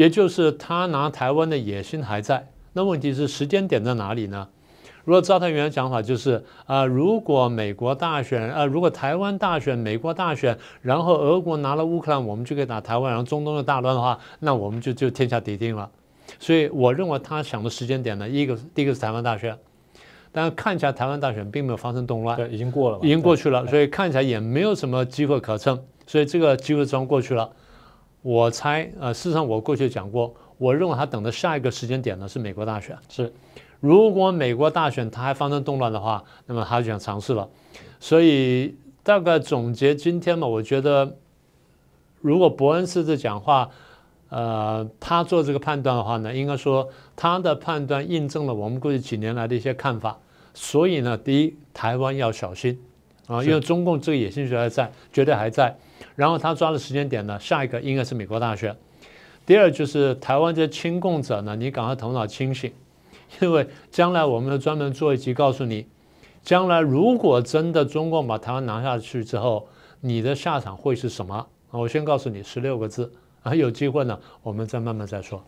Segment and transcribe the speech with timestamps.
[0.00, 2.48] 也就是他拿台湾的野心还在。
[2.72, 4.48] 那问题是时间点在哪里呢？
[5.04, 15.90] 如果赵太元的讲法就是啊，如果美国大选，呃，如果台湾大选，美国大选，然后俄国拿了乌克兰，我们就可以打台湾，然后中东的大乱的话，那我们就就天下敌定了。
[16.38, 19.54] 所以我认为他想的时间点呢，一个第一个是台湾大选，
[20.32, 27.50] 但是看起来台湾大选并没有发生动乱，对，已经过了，已经过去了，所以看起来也没有什么机会可乘，所以这个机会终过去了。
[28.22, 33.32] 我猜，呃，事实上我过去讲过，我认为他等的下一个时间点呢是美国大选，是。
[33.80, 37.48] 如果美国大选他还发生动乱的话，那么他就想尝试了。
[37.98, 41.16] 所以大概总结今天嘛，我觉得
[42.20, 43.70] 如果伯恩斯的讲话，
[44.28, 50.18] 呃，他做这个判断的话呢，应该说他的判断印证了我们过去几年来的一些看法。
[50.52, 52.78] 所以呢，第一，台湾要小心
[53.30, 55.78] 啊，因为中共这个野心绝对在，绝对还在。
[56.16, 58.76] 然后他抓的时间点呢，下一个应该是美国大选。
[59.46, 62.72] 第二就是台湾这些亲共者呢，你赶快头脑清醒。
[63.40, 65.86] 因为将来我们专门做一集告诉你，
[66.42, 69.68] 将来如果真的中共把台湾拿下去之后，
[70.00, 71.46] 你的下场会是什么？
[71.70, 73.12] 我先告诉你十六个字
[73.44, 75.44] 啊，有机会呢，我们再慢慢再说。